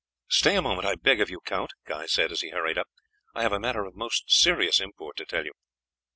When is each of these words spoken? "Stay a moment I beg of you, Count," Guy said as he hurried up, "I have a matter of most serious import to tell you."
"Stay 0.31 0.55
a 0.55 0.63
moment 0.63 0.87
I 0.87 0.95
beg 0.95 1.21
of 1.21 1.29
you, 1.29 1.41
Count," 1.41 1.73
Guy 1.85 2.07
said 2.07 2.31
as 2.31 2.41
he 2.41 2.49
hurried 2.49 2.79
up, 2.79 2.87
"I 3.35 3.43
have 3.43 3.53
a 3.53 3.59
matter 3.59 3.85
of 3.85 3.93
most 3.95 4.31
serious 4.31 4.79
import 4.81 5.15
to 5.17 5.25
tell 5.27 5.45
you." 5.45 5.51